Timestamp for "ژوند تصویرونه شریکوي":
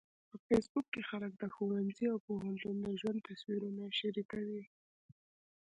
2.99-4.63